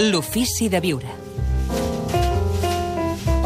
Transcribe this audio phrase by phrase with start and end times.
[0.00, 1.08] L'ofici de viure.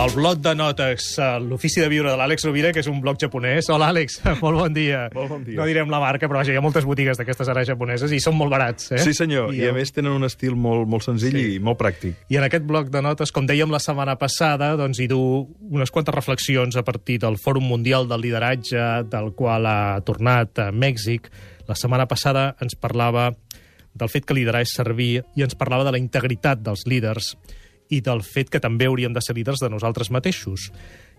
[0.03, 3.21] El bloc de notes, eh, l'ofici de viure de l'Àlex Rovira, que és un blog
[3.21, 3.69] japonès.
[3.71, 5.05] Hola, Àlex, molt bon dia.
[5.15, 5.55] Molt bon dia.
[5.61, 8.35] No direm la marca, però vaja, hi ha moltes botigues d'aquestes ara japoneses i són
[8.37, 8.99] molt barats, eh?
[9.05, 11.45] Sí, senyor, i, a més tenen un estil molt, molt senzill Sí.
[11.55, 12.19] i molt pràctic.
[12.35, 15.21] I en aquest bloc de notes, com dèiem la setmana passada, doncs hi du
[15.71, 18.83] unes quantes reflexions a partir del Fòrum Mundial del Lideratge,
[19.13, 21.31] del qual ha tornat a Mèxic.
[21.69, 23.31] La setmana passada ens parlava
[23.95, 27.35] del fet que liderar és servir i ens parlava de la integritat dels líders
[27.93, 30.71] i del fet que també hauríem de ser líders de nosaltres mateixos.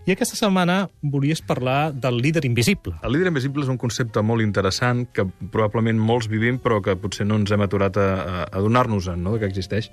[0.04, 2.92] I aquesta setmana volies parlar del líder invisible.
[3.06, 7.24] El líder invisible és un concepte molt interessant que probablement molts vivim però que potser
[7.24, 8.10] no ens hem aturat a,
[8.44, 9.88] a, donar-nos-en, no?, que existeix.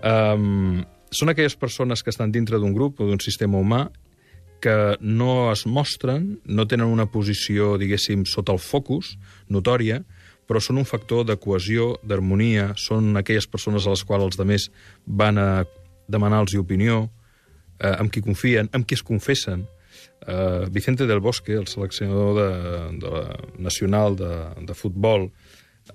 [0.00, 0.80] Um,
[1.14, 3.84] són aquelles persones que estan dintre d'un grup o d'un sistema humà
[4.64, 9.18] que no es mostren, no tenen una posició, diguéssim, sota el focus,
[9.52, 10.00] notòria,
[10.48, 14.70] però són un factor de cohesió, d'harmonia, són aquelles persones a les quals els altres
[15.06, 15.48] van a
[16.08, 17.08] demanar-los opinió,
[17.80, 19.66] eh, amb qui confien, amb qui es confessen.
[20.26, 23.24] Eh, Vicente del Bosque, el seleccionador de, de la
[23.58, 24.32] nacional de,
[24.66, 25.30] de futbol,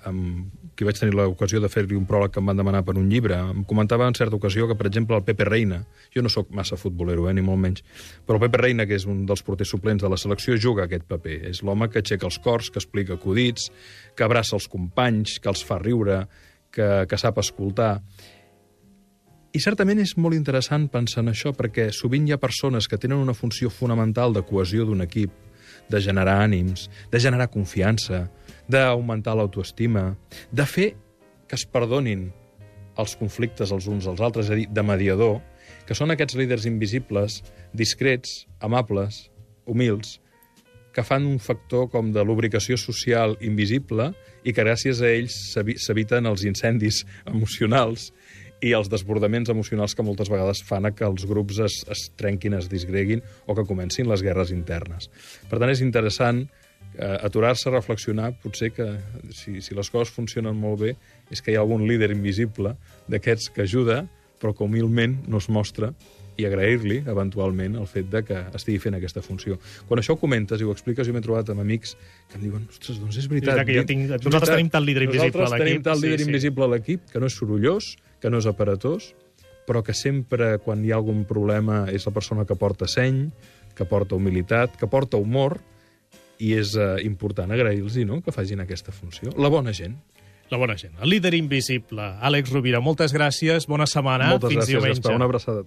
[0.08, 3.10] amb qui vaig tenir l'ocasió de fer-li un pròleg que em van demanar per un
[3.12, 5.82] llibre, em comentava en certa ocasió que, per exemple, el Pepe Reina,
[6.14, 7.84] jo no sóc massa futbolero, eh, ni molt menys,
[8.26, 11.08] però el Pepe Reina, que és un dels porters suplents de la selecció, juga aquest
[11.10, 11.40] paper.
[11.50, 13.70] És l'home que aixeca els cors, que explica acudits,
[14.16, 16.24] que abraça els companys, que els fa riure,
[16.72, 17.98] que, que sap escoltar.
[19.52, 23.18] I certament és molt interessant pensar en això, perquè sovint hi ha persones que tenen
[23.18, 25.34] una funció fonamental de cohesió d'un equip,
[25.90, 28.28] de generar ànims, de generar confiança,
[28.70, 30.14] d'augmentar l'autoestima,
[30.52, 30.92] de fer
[31.50, 32.30] que es perdonin
[33.00, 35.40] els conflictes els uns als altres, és a dir, de mediador,
[35.88, 37.40] que són aquests líders invisibles,
[37.74, 39.30] discrets, amables,
[39.66, 40.20] humils,
[40.94, 44.10] que fan un factor com de lubricació social invisible
[44.44, 48.10] i que gràcies a ells s'evi- s'eviten els incendis emocionals
[48.62, 52.58] i els desbordaments emocionals que moltes vegades fan a que els grups es, es trenquin,
[52.58, 55.08] es disgreguin o que comencin les guerres internes.
[55.48, 56.44] Per tant, és interessant
[56.98, 58.88] aturar-se a reflexionar, potser que
[59.32, 60.96] si, si les coses funcionen molt bé,
[61.32, 62.76] és que hi ha algun líder invisible
[63.08, 64.06] d'aquests que ajuda,
[64.40, 65.94] però que humilment no es mostra
[66.40, 69.58] i agrair-li, eventualment, el fet de que estigui fent aquesta funció.
[69.90, 71.98] Quan això ho comentes i ho expliques, jo m'he trobat amb amics
[72.32, 73.60] que em diuen, ostres, doncs és veritat.
[73.60, 74.56] És que jo tinc- nosaltres veritat.
[74.56, 76.26] tenim tal líder invisible a Nosaltres tenim l'equip, tal sí, líder sí.
[76.30, 77.90] invisible a l'equip, que no és sorollós,
[78.22, 79.10] que no és aparatós,
[79.68, 83.30] però que sempre, quan hi ha algun problema, és la persona que porta seny,
[83.76, 85.60] que porta humilitat, que porta humor,
[86.40, 88.22] i és eh, important agrair-los no?
[88.24, 89.34] que facin aquesta funció.
[89.38, 89.98] La bona gent.
[90.50, 90.96] La bona gent.
[91.02, 92.02] El líder invisible.
[92.26, 94.32] Àlex Rovira, moltes gràcies, bona setmana.
[94.34, 95.04] Moltes Fins gràcies, diumenge.
[95.04, 95.18] Gaspar.
[95.20, 95.64] Una abraçada.